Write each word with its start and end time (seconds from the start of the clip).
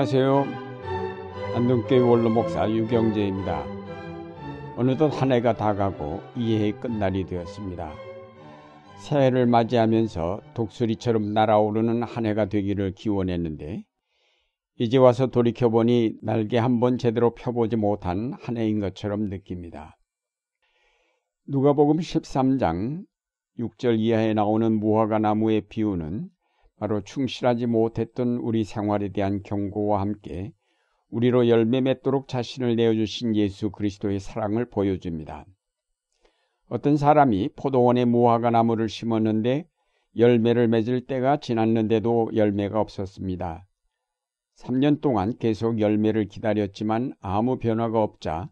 안녕하세요. 0.00 0.46
안동교회 1.56 1.98
원로 1.98 2.30
목사 2.30 2.66
유경재입니다. 2.70 3.66
어느덧 4.78 5.08
한 5.08 5.30
해가 5.30 5.52
다 5.52 5.74
가고 5.74 6.22
이 6.34 6.56
해의 6.56 6.72
끝날이 6.80 7.26
되었습니다. 7.26 7.92
새해를 8.96 9.44
맞이하면서 9.44 10.40
독수리처럼 10.54 11.34
날아오르는 11.34 12.02
한 12.02 12.24
해가 12.24 12.46
되기를 12.46 12.94
기원했는데 12.94 13.84
이제 14.78 14.96
와서 14.96 15.26
돌이켜보니 15.26 16.14
날개 16.22 16.56
한 16.56 16.80
번 16.80 16.96
제대로 16.96 17.34
펴보지 17.34 17.76
못한 17.76 18.32
한 18.40 18.56
해인 18.56 18.80
것처럼 18.80 19.28
느낍니다. 19.28 19.98
누가복음 21.46 21.98
13장 21.98 23.04
6절 23.58 23.98
이하에 23.98 24.32
나오는 24.32 24.72
무화과 24.80 25.18
나무의 25.18 25.60
비유는 25.68 26.30
바로 26.80 27.02
충실하지 27.02 27.66
못했던 27.66 28.38
우리 28.38 28.64
생활에 28.64 29.10
대한 29.10 29.42
경고와 29.42 30.00
함께 30.00 30.54
우리로 31.10 31.46
열매 31.46 31.82
맺도록 31.82 32.26
자신을 32.26 32.74
내어주신 32.74 33.36
예수 33.36 33.70
그리스도의 33.70 34.18
사랑을 34.18 34.64
보여줍니다. 34.64 35.44
어떤 36.70 36.96
사람이 36.96 37.50
포도원에 37.54 38.06
무화과 38.06 38.48
나무를 38.48 38.88
심었는데 38.88 39.66
열매를 40.16 40.68
맺을 40.68 41.04
때가 41.04 41.40
지났는데도 41.40 42.30
열매가 42.34 42.80
없었습니다. 42.80 43.66
3년 44.56 45.02
동안 45.02 45.36
계속 45.36 45.80
열매를 45.80 46.28
기다렸지만 46.28 47.12
아무 47.20 47.58
변화가 47.58 48.02
없자 48.02 48.48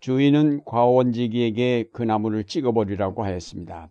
주인은 0.00 0.64
과원지기에게 0.64 1.90
그 1.92 2.02
나무를 2.02 2.44
찍어버리라고 2.44 3.22
하였습니다. 3.22 3.90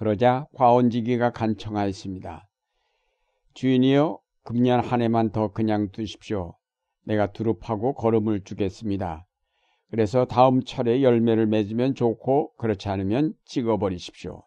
그러자 0.00 0.46
과원지기가 0.54 1.32
간청하였습니다. 1.32 2.48
주인이여 3.52 4.18
금년 4.44 4.80
한 4.80 5.02
해만 5.02 5.30
더 5.30 5.52
그냥 5.52 5.90
두십시오. 5.90 6.54
내가 7.04 7.32
두릅하고 7.32 7.92
걸음을 7.92 8.40
주겠습니다. 8.44 9.26
그래서 9.90 10.24
다음 10.24 10.62
철에 10.62 11.02
열매를 11.02 11.46
맺으면 11.48 11.94
좋고 11.94 12.54
그렇지 12.54 12.88
않으면 12.88 13.34
찍어버리십시오. 13.44 14.42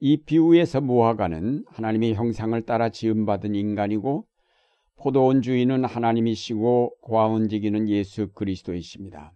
이 0.00 0.18
비유에서 0.18 0.82
무화과는 0.82 1.64
하나님의 1.68 2.12
형상을 2.12 2.60
따라 2.66 2.90
지음받은 2.90 3.54
인간이고 3.54 4.26
포도원 4.96 5.40
주인은 5.40 5.86
하나님이시고 5.86 6.96
과원지기는 7.00 7.88
예수 7.88 8.30
그리스도이십니다. 8.34 9.32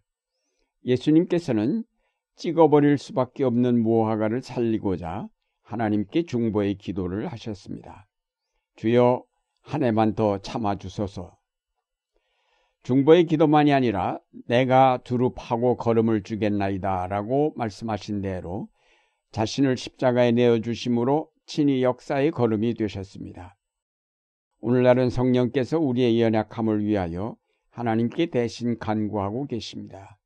예수님께서는 0.85 1.85
찍어버릴 2.39 2.99
수밖에 2.99 3.45
없는 3.45 3.83
무화과를 3.83 4.43
살리고자 4.43 5.29
하나님께 5.63 6.25
중보의 6.25 6.77
기도를 6.77 7.27
하셨습니다. 7.29 8.07
주여 8.77 9.25
한 9.61 9.83
해만 9.83 10.15
더 10.15 10.39
참아주소서. 10.39 11.37
중보의 12.85 13.27
기도만이 13.27 13.73
아니라 13.73 14.19
내가 14.47 14.99
두릅하고 15.05 15.77
걸음을 15.77 16.23
주겠나이다 16.23 17.09
라고 17.09 17.53
말씀하신 17.57 18.23
대로 18.23 18.69
자신을 19.33 19.77
십자가에 19.77 20.33
내어주심으로 20.33 21.29
친히 21.45 21.83
역사의 21.83 22.31
걸음이 22.31 22.75
되셨습니다. 22.75 23.57
오늘날은 24.61 25.11
성령께서 25.11 25.79
우리의 25.79 26.21
연약함을 26.21 26.85
위하여 26.85 27.37
하나님께 27.71 28.27
대신 28.27 28.79
간구하고 28.79 29.47
계십니다. 29.47 30.19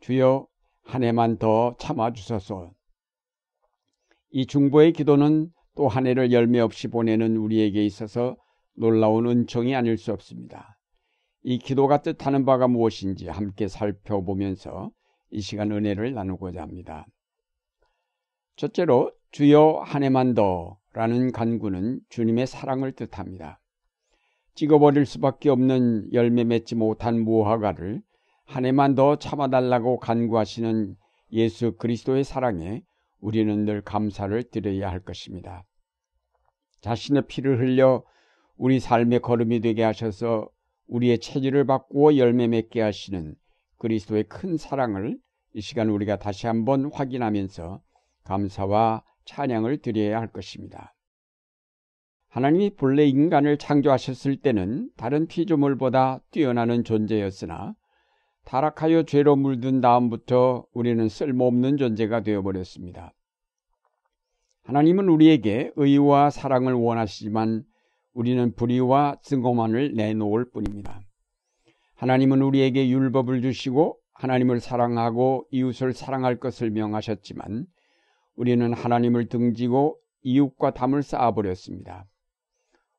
주여 0.00 0.46
한 0.88 1.04
해만 1.04 1.36
더 1.36 1.76
참아주소서. 1.78 2.72
이 4.30 4.46
중보의 4.46 4.94
기도는 4.94 5.52
또 5.74 5.86
한 5.86 6.06
해를 6.06 6.32
열매 6.32 6.60
없이 6.60 6.88
보내는 6.88 7.36
우리에게 7.36 7.84
있어서 7.84 8.36
놀라운 8.74 9.26
은총이 9.26 9.76
아닐 9.76 9.98
수 9.98 10.12
없습니다. 10.12 10.78
이 11.42 11.58
기도가 11.58 12.00
뜻하는 12.00 12.46
바가 12.46 12.68
무엇인지 12.68 13.28
함께 13.28 13.68
살펴보면서 13.68 14.90
이 15.30 15.42
시간 15.42 15.70
은혜를 15.72 16.14
나누고자 16.14 16.62
합니다. 16.62 17.06
첫째로 18.56 19.12
주여 19.30 19.82
한 19.84 20.02
해만 20.02 20.34
더 20.34 20.78
라는 20.94 21.32
간구는 21.32 22.00
주님의 22.08 22.46
사랑을 22.46 22.92
뜻합니다. 22.92 23.60
찍어버릴 24.54 25.04
수밖에 25.04 25.50
없는 25.50 26.14
열매 26.14 26.44
맺지 26.44 26.76
못한 26.76 27.20
무화과를 27.20 28.02
한 28.48 28.64
해만 28.64 28.94
더 28.94 29.16
참아달라고 29.16 29.98
간구하시는 29.98 30.96
예수 31.32 31.76
그리스도의 31.76 32.24
사랑에 32.24 32.82
우리는 33.20 33.66
늘 33.66 33.82
감사를 33.82 34.42
드려야 34.44 34.90
할 34.90 35.00
것입니다. 35.00 35.64
자신의 36.80 37.24
피를 37.28 37.60
흘려 37.60 38.02
우리 38.56 38.80
삶의 38.80 39.20
걸음이 39.20 39.60
되게 39.60 39.82
하셔서 39.82 40.48
우리의 40.86 41.18
체질을 41.18 41.66
바꾸어 41.66 42.16
열매 42.16 42.48
맺게 42.48 42.80
하시는 42.80 43.34
그리스도의 43.76 44.24
큰 44.24 44.56
사랑을 44.56 45.18
이 45.52 45.60
시간 45.60 45.90
우리가 45.90 46.16
다시 46.16 46.46
한번 46.46 46.90
확인하면서 46.90 47.82
감사와 48.24 49.04
찬양을 49.26 49.82
드려야 49.82 50.20
할 50.20 50.32
것입니다. 50.32 50.94
하나님이 52.30 52.70
본래 52.76 53.04
인간을 53.04 53.58
창조하셨을 53.58 54.38
때는 54.38 54.90
다른 54.96 55.26
피조물보다 55.26 56.20
뛰어나는 56.30 56.84
존재였으나 56.84 57.74
타락하여 58.48 59.02
죄로 59.02 59.36
물든 59.36 59.82
다음부터 59.82 60.64
우리는 60.72 61.06
쓸모없는 61.06 61.76
존재가 61.76 62.22
되어버렸습니다. 62.22 63.12
하나님은 64.62 65.10
우리에게 65.10 65.72
의와 65.76 66.30
사랑을 66.30 66.72
원하시지만 66.72 67.64
우리는 68.14 68.54
불의와 68.54 69.16
증오만을 69.22 69.92
내놓을 69.96 70.50
뿐입니다. 70.50 70.98
하나님은 71.96 72.40
우리에게 72.40 72.88
율법을 72.88 73.42
주시고 73.42 73.98
하나님을 74.14 74.60
사랑하고 74.60 75.46
이웃을 75.50 75.92
사랑할 75.92 76.40
것을 76.40 76.70
명하셨지만 76.70 77.66
우리는 78.34 78.72
하나님을 78.72 79.28
등지고 79.28 79.98
이웃과 80.22 80.72
담을 80.72 81.02
쌓아버렸습니다. 81.02 82.06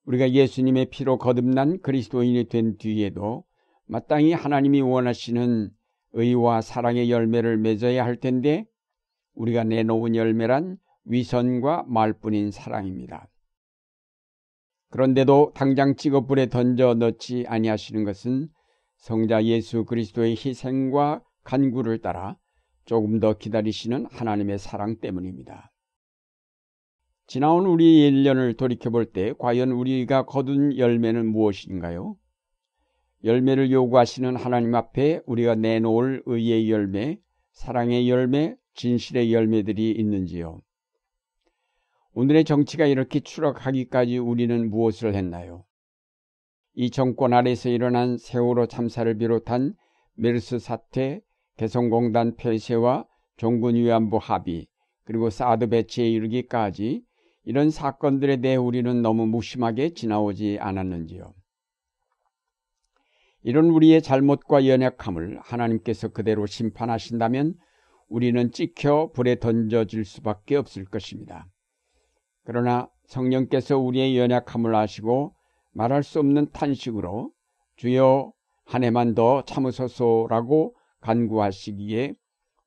우리가 0.06 0.30
예수님의 0.30 0.92
피로 0.92 1.18
거듭난 1.18 1.82
그리스도인이 1.82 2.50
된 2.50 2.78
뒤에도 2.78 3.49
마땅히 3.92 4.34
하나님이 4.34 4.82
원하시는 4.82 5.72
의와 6.12 6.62
사랑의 6.62 7.10
열매를 7.10 7.58
맺어야 7.58 8.06
할 8.06 8.18
텐데 8.18 8.68
우리가 9.34 9.64
내놓은 9.64 10.16
열매란 10.16 10.78
위선과 11.06 11.86
말뿐인 11.88 12.52
사랑입니다. 12.52 13.28
그런데도 14.92 15.54
당장 15.56 15.96
찍어 15.96 16.28
불에 16.28 16.50
던져 16.50 16.94
넣지 16.94 17.46
아니하시는 17.48 18.04
것은 18.04 18.50
성자 18.98 19.46
예수 19.46 19.86
그리스도의 19.86 20.34
희생과 20.34 21.24
간구를 21.44 22.00
따라 22.04 22.38
조금 22.86 23.20
더 23.20 23.34
기다리시는 23.34 24.06
하나님의 24.12 24.60
사랑 24.60 25.00
때문입니다. 25.00 25.72
지나온 27.26 27.66
우리의 27.66 28.12
1년을 28.12 28.56
돌이켜볼 28.56 29.14
때 29.14 29.34
과연 29.40 29.72
우리가 29.72 30.26
거둔 30.26 30.78
열매는 30.78 31.26
무엇인가요? 31.26 32.18
열매를 33.24 33.72
요구하시는 33.72 34.36
하나님 34.38 34.76
앞에 34.76 35.22
우리가 35.26 35.56
내놓을 35.56 36.24
의의 36.26 36.72
열매, 36.72 37.20
사랑의 37.52 38.10
열매, 38.10 38.56
진실의 38.76 39.34
열매들이 39.34 39.92
있는지요? 39.92 40.60
오늘의 42.14 42.46
정치가 42.46 42.86
이렇게 42.86 43.20
추락하기까지 43.20 44.18
우리는 44.18 44.70
무엇을 44.70 45.16
했나요? 45.16 45.66
이 46.76 46.92
정권 46.92 47.34
아래서 47.34 47.70
일어난 47.70 48.18
세월호 48.18 48.68
참사를 48.68 49.18
비롯한 49.18 49.74
메르스 50.16 50.60
사태, 50.60 51.22
개성공단 51.58 52.36
폐쇄와 52.36 53.06
종군 53.36 53.76
위안부 53.76 54.18
합의, 54.22 54.68
그리고 55.04 55.30
사드 55.30 55.68
배치에 55.68 56.10
이르기까지 56.10 57.04
이런 57.44 57.70
사건들에 57.70 58.38
대해 58.38 58.56
우리는 58.56 59.02
너무 59.02 59.26
무심하게 59.26 59.90
지나오지 59.94 60.58
않았는지요? 60.62 61.34
이런 63.42 63.70
우리의 63.70 64.02
잘못과 64.02 64.68
연약함을 64.68 65.40
하나님께서 65.42 66.10
그대로 66.10 66.46
심판하신다면 66.46 67.56
우리는 68.10 68.52
찍혀 68.52 69.12
불에 69.14 69.40
던져질 69.40 70.04
수밖에 70.04 70.56
없을 70.56 70.86
것입니다. 70.86 71.48
그러나 72.44 72.90
성령께서 73.06 73.78
우리의 73.78 74.18
연약함을 74.18 74.76
아시고 74.76 75.36
말할 75.72 76.04
수 76.04 76.20
없는 76.20 76.52
탄식으로 76.52 77.32
주여 77.76 78.34
한 78.66 78.84
해만 78.84 79.16
더 79.16 79.44
참으소서라고 79.44 80.76
간구하시기에 81.02 82.14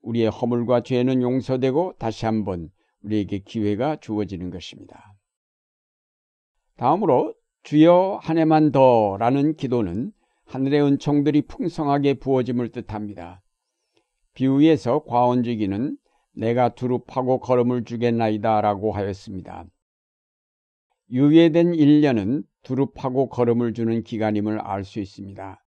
우리의 0.00 0.30
허물과 0.30 0.82
죄는 0.82 1.22
용서되고 1.22 1.94
다시 1.98 2.24
한번 2.24 2.70
우리에게 3.02 3.40
기회가 3.40 3.96
주어지는 3.96 4.50
것입니다. 4.50 5.14
다음으로 6.76 7.34
주여 7.62 8.18
한 8.22 8.38
해만 8.38 8.72
더라는 8.72 9.56
기도는 9.56 10.12
하늘의 10.52 10.82
은총들이 10.82 11.42
풍성하게 11.42 12.14
부어짐을 12.14 12.72
뜻합니다. 12.72 13.42
비유에서 14.34 15.04
과원주기는 15.04 15.96
내가 16.34 16.74
두릅하고 16.74 17.40
걸음을 17.40 17.84
주겠나이다 17.84 18.60
라고 18.60 18.92
하였습니다. 18.92 19.64
유예된 21.10 21.72
1년은 21.72 22.44
두릅하고 22.62 23.30
걸음을 23.30 23.72
주는 23.72 24.02
기간임을 24.02 24.60
알 24.60 24.84
수 24.84 25.00
있습니다. 25.00 25.64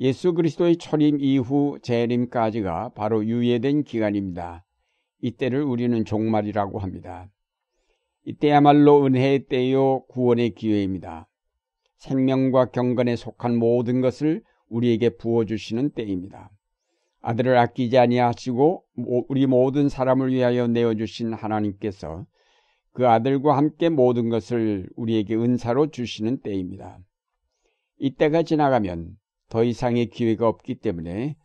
예수 0.00 0.32
그리스도의 0.32 0.76
초림 0.76 1.18
이후 1.20 1.80
재림까지가 1.82 2.90
바로 2.90 3.24
유예된 3.24 3.82
기간입니다. 3.82 4.64
이때를 5.22 5.64
우리는 5.64 6.04
종말이라고 6.04 6.78
합니다. 6.78 7.28
이때야말로 8.24 9.04
은혜의 9.06 9.46
때요 9.46 10.04
구원의 10.06 10.50
기회입니다. 10.50 11.28
생명과 11.98 12.70
경건에 12.70 13.16
속한 13.16 13.56
모든 13.56 14.00
것을 14.00 14.42
우리에게 14.68 15.10
부어주시는 15.10 15.90
때입니다. 15.90 16.50
아들을 17.20 17.56
아끼지 17.56 17.98
아니하시고 17.98 18.84
우리 19.28 19.46
모든 19.46 19.88
사람을 19.88 20.32
위하여 20.32 20.66
내어주신 20.68 21.32
하나님께서 21.32 22.26
그 22.92 23.08
아들과 23.08 23.56
함께 23.56 23.88
모든 23.88 24.28
것을 24.28 24.88
우리에게 24.96 25.36
은사로 25.36 25.90
주시는 25.90 26.40
때입니다. 26.40 26.98
이때가 27.98 28.42
지나가면 28.42 29.16
더 29.48 29.64
이상의 29.64 30.06
기회가 30.06 30.48
없기 30.48 30.76
때문에 30.76 31.36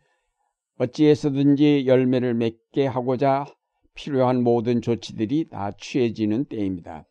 어찌해서든지 0.78 1.84
열매를 1.86 2.34
맺게 2.34 2.86
하고자 2.86 3.46
필요한 3.94 4.42
모든 4.42 4.80
조치들이 4.80 5.48
다 5.48 5.70
취해지는 5.78 6.46
때입니다. 6.46 7.06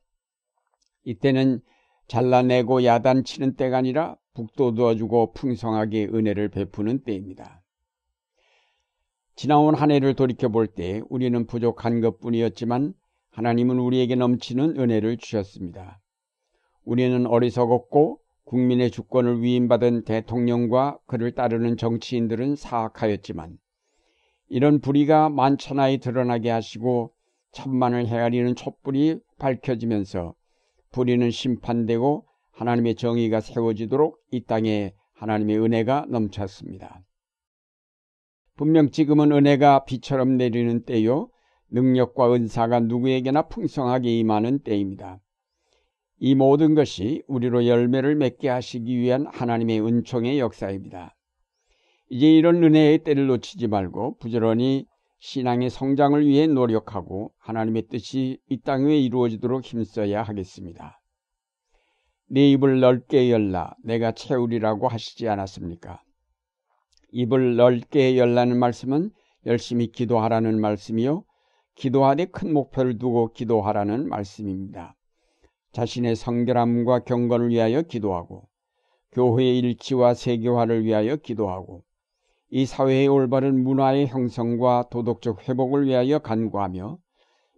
이때는 1.03 1.61
잘라내고 2.07 2.83
야단치는 2.83 3.55
때가 3.55 3.77
아니라 3.77 4.17
북돋워주고 4.33 5.33
풍성하게 5.33 6.05
은혜를 6.13 6.49
베푸는 6.49 7.03
때입니다. 7.03 7.63
지나온 9.35 9.75
한 9.75 9.89
해를 9.91 10.13
돌이켜 10.13 10.49
볼 10.49 10.67
때 10.67 11.01
우리는 11.09 11.45
부족한 11.45 12.01
것 12.01 12.19
뿐이었지만 12.19 12.93
하나님은 13.31 13.79
우리에게 13.79 14.15
넘치는 14.15 14.79
은혜를 14.79 15.17
주셨습니다. 15.17 15.99
우리는 16.85 17.25
어리석었고 17.25 18.19
국민의 18.45 18.91
주권을 18.91 19.41
위임받은 19.41 20.03
대통령과 20.03 20.99
그를 21.07 21.31
따르는 21.33 21.77
정치인들은 21.77 22.55
사악하였지만 22.55 23.57
이런 24.49 24.81
불의가 24.81 25.29
만천하에 25.29 25.97
드러나게 25.97 26.49
하시고 26.51 27.13
천만을 27.53 28.07
헤아리는 28.07 28.55
촛불이 28.55 29.19
밝혀지면서 29.39 30.35
불의는 30.93 31.31
심판되고 31.31 32.25
하나님의 32.51 32.95
정의가 32.95 33.41
세워지도록 33.41 34.19
이 34.31 34.45
땅에 34.45 34.93
하나님의 35.15 35.59
은혜가 35.59 36.05
넘쳤습니다. 36.09 37.03
분명 38.55 38.91
지금은 38.91 39.31
은혜가 39.31 39.85
비처럼 39.85 40.37
내리는 40.37 40.83
때요, 40.85 41.29
능력과 41.71 42.33
은사가 42.33 42.81
누구에게나 42.81 43.47
풍성하게 43.47 44.19
임하는 44.19 44.59
때입니다. 44.59 45.19
이 46.19 46.35
모든 46.35 46.75
것이 46.75 47.23
우리로 47.27 47.65
열매를 47.65 48.15
맺게 48.15 48.47
하시기 48.47 48.97
위한 48.97 49.25
하나님의 49.25 49.85
은총의 49.85 50.39
역사입니다. 50.39 51.15
이제 52.09 52.31
이런 52.31 52.63
은혜의 52.63 52.99
때를 52.99 53.25
놓치지 53.27 53.67
말고 53.67 54.17
부지런히 54.19 54.85
신앙의 55.25 55.69
성장을 55.69 56.27
위해 56.27 56.47
노력하고 56.47 57.31
하나님의 57.37 57.87
뜻이 57.87 58.39
이땅 58.49 58.87
위에 58.87 58.99
이루어지도록 58.99 59.63
힘써야 59.63 60.21
하겠습니다. 60.21 61.01
내 62.27 62.49
입을 62.51 62.81
넓게 62.81 63.31
열라 63.31 63.73
내가 63.85 64.11
채우리라고 64.11 64.89
하시지 64.89 65.29
않았습니까? 65.29 66.03
입을 67.13 67.55
넓게 67.55 68.17
열라는 68.17 68.59
말씀은 68.59 69.11
열심히 69.45 69.93
기도하라는 69.93 70.59
말씀이요. 70.59 71.23
기도하되 71.75 72.25
큰 72.25 72.51
목표를 72.51 72.97
두고 72.97 73.31
기도하라는 73.31 74.09
말씀입니다. 74.09 74.97
자신의 75.71 76.17
성결함과 76.17 77.05
경건을 77.05 77.47
위하여 77.47 77.81
기도하고 77.83 78.49
교회의 79.13 79.59
일치와 79.59 80.15
세계화를 80.15 80.83
위하여 80.83 81.15
기도하고 81.15 81.85
이 82.55 82.67
사회의 82.67 83.07
올바른 83.07 83.63
문화의 83.63 84.05
형성과 84.05 84.87
도덕적 84.91 85.49
회복을 85.49 85.87
위하여 85.87 86.19
간구하며 86.19 86.99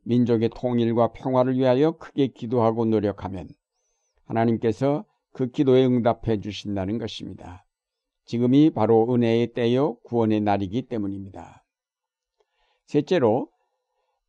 민족의 0.05 0.51
통일과 0.55 1.11
평화를 1.11 1.57
위하여 1.57 1.91
크게 1.97 2.27
기도하고 2.27 2.85
노력하면 2.85 3.49
하나님께서 4.23 5.03
그 5.33 5.51
기도에 5.51 5.85
응답해 5.85 6.39
주신다는 6.39 6.97
것입니다. 6.97 7.65
지금이 8.23 8.69
바로 8.69 9.13
은혜의 9.13 9.47
때요 9.47 9.97
구원의 10.05 10.39
날이기 10.39 10.83
때문입니다. 10.83 11.65
셋째로 12.85 13.49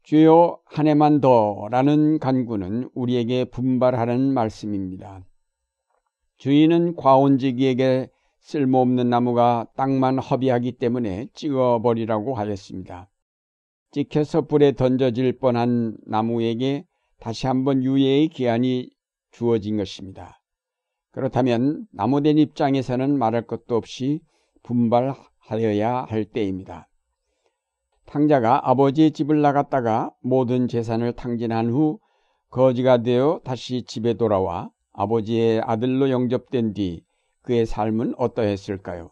주여 0.02 0.58
한 0.64 0.88
해만 0.88 1.20
더라는 1.20 2.18
간구는 2.18 2.90
우리에게 2.92 3.44
분발하는 3.44 4.34
말씀입니다. 4.34 5.24
주인은 6.38 6.96
과온지기에게 6.96 8.10
쓸모없는 8.46 9.10
나무가 9.10 9.66
땅만 9.74 10.20
허비하기 10.20 10.78
때문에 10.78 11.26
찍어버리라고 11.34 12.36
하였습니다. 12.36 13.10
찍혀서 13.90 14.42
불에 14.42 14.70
던져질 14.70 15.38
뻔한 15.38 15.96
나무에게 16.06 16.84
다시 17.18 17.48
한번 17.48 17.82
유예의 17.82 18.28
기한이 18.28 18.88
주어진 19.32 19.76
것입니다. 19.76 20.40
그렇다면 21.10 21.88
나무된 21.90 22.38
입장에서는 22.38 23.18
말할 23.18 23.48
것도 23.48 23.74
없이 23.74 24.20
분발하여야 24.62 26.06
할 26.08 26.24
때입니다. 26.24 26.88
탕자가 28.04 28.70
아버지의 28.70 29.10
집을 29.10 29.42
나갔다가 29.42 30.12
모든 30.22 30.68
재산을 30.68 31.14
탕진한 31.14 31.68
후 31.68 31.98
거지가 32.50 33.02
되어 33.02 33.40
다시 33.42 33.82
집에 33.82 34.14
돌아와 34.14 34.70
아버지의 34.92 35.62
아들로 35.64 36.10
영접된 36.10 36.74
뒤 36.74 37.05
그의 37.46 37.64
삶은 37.64 38.14
어떠했을까요? 38.18 39.10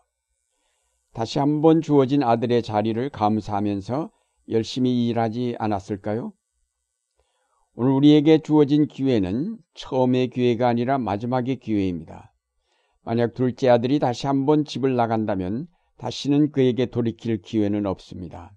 다시 1.15 1.39
한번 1.39 1.81
주어진 1.81 2.25
아들의 2.25 2.63
자리를 2.63 3.09
감사하면서 3.11 4.11
열심히 4.51 5.09
일하지 5.09 5.55
않았을까요? 5.61 6.33
오늘 7.77 7.93
우리에게 7.93 8.39
주어진 8.39 8.87
기회는 8.87 9.59
처음의 9.75 10.31
기회가 10.31 10.67
아니라 10.67 10.99
마지막의 10.99 11.57
기회입니다. 11.57 12.33
만약 13.03 13.35
둘째 13.35 13.69
아들이 13.69 14.01
다시 14.01 14.27
한번 14.27 14.65
집을 14.65 14.97
나간다면 14.97 15.69
다시는 15.99 16.51
그에게 16.51 16.87
돌이킬 16.87 17.41
기회는 17.41 17.87
없습니다. 17.87 18.53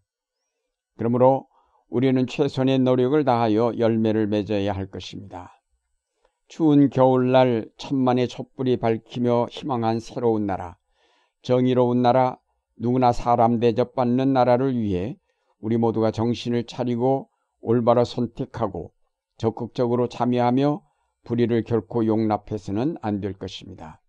그러므로 0.98 1.48
우리는 1.90 2.26
최선의 2.26 2.80
노력을 2.80 3.24
다하여 3.24 3.74
열매를 3.78 4.26
맺어야 4.26 4.74
할 4.74 4.88
것입니다. 4.88 5.57
추운 6.48 6.90
겨울날 6.90 7.70
천만의 7.78 8.28
촛불이 8.30 8.78
밝히며 8.78 9.48
희망한 9.52 10.00
새로운 10.00 10.46
나라, 10.46 10.78
정의로운 11.42 12.02
나라, 12.02 12.38
누구나 12.78 13.12
사람 13.12 13.60
대접받는 13.60 14.32
나라를 14.34 14.80
위해 14.80 15.18
우리 15.60 15.78
모두가 15.78 16.12
정신을 16.12 16.66
차리고 16.66 17.30
올바로 17.60 18.06
선택하고 18.06 18.94
적극적으로 19.38 20.08
참여하며 20.08 20.82
불의를 21.26 21.64
결코 21.64 22.06
용납해서는 22.06 22.98
안 23.02 23.20
될 23.20 23.34
것입니다. 23.34 24.02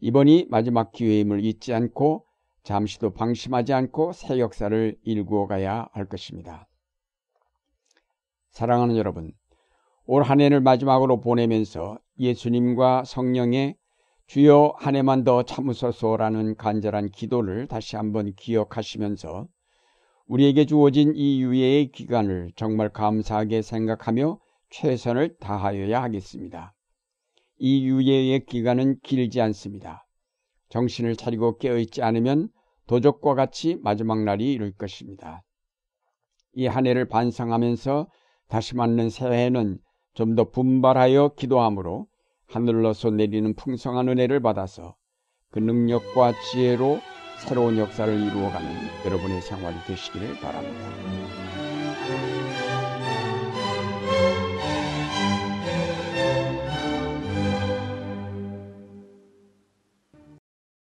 이번이 0.00 0.48
마지막 0.50 0.92
기회임을 0.92 1.44
잊지 1.44 1.72
않고 1.72 2.26
잠시도 2.62 3.10
방심하지 3.14 3.72
않고 3.72 4.12
새 4.12 4.38
역사를 4.38 4.98
일구어 5.02 5.46
가야 5.46 5.88
할 5.92 6.04
것입니다. 6.06 6.68
사랑하는 8.50 8.96
여러분, 8.96 9.32
올 10.06 10.22
한 10.22 10.40
해를 10.40 10.60
마지막으로 10.60 11.20
보내면서 11.20 11.98
예수님과 12.18 13.04
성령의 13.04 13.76
주여 14.26 14.74
한 14.78 14.96
해만 14.96 15.24
더 15.24 15.42
참으소서라는 15.42 16.56
간절한 16.56 17.10
기도를 17.10 17.66
다시 17.66 17.96
한번 17.96 18.32
기억하시면서 18.34 19.46
우리에게 20.26 20.64
주어진 20.66 21.12
이 21.14 21.42
유예의 21.42 21.92
기간을 21.92 22.52
정말 22.56 22.88
감사하게 22.90 23.62
생각하며 23.62 24.38
최선을 24.70 25.36
다하여야 25.38 26.02
하겠습니다. 26.02 26.74
이 27.58 27.84
유예의 27.86 28.46
기간은 28.46 29.00
길지 29.02 29.40
않습니다. 29.42 30.06
정신을 30.70 31.16
차리고 31.16 31.58
깨어있지 31.58 32.02
않으면 32.02 32.48
도적과 32.86 33.34
같이 33.34 33.76
마지막 33.82 34.22
날이 34.22 34.52
이룰 34.52 34.72
것입니다. 34.72 35.42
이 36.56 36.66
한 36.66 36.86
해를 36.86 37.06
반성하면서 37.08 38.08
다시 38.48 38.76
맞는 38.76 39.10
새해는 39.10 39.78
좀 40.14 40.34
더 40.34 40.44
분발하여 40.44 41.32
기도함으로 41.36 42.06
하늘로서 42.46 43.10
내리는 43.10 43.54
풍성한 43.54 44.08
은혜를 44.08 44.40
받아서 44.40 44.94
그 45.50 45.58
능력과 45.58 46.32
지혜로 46.52 46.98
새로운 47.46 47.78
역사를 47.78 48.12
이루어가는 48.12 48.70
여러분의 49.06 49.42
생활이 49.42 49.76
되시기를 49.86 50.34
바랍니다. 50.40 51.53